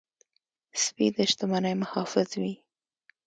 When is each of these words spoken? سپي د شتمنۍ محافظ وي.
سپي 0.83 1.07
د 1.15 1.17
شتمنۍ 1.31 1.73
محافظ 1.81 2.29
وي. 2.41 2.53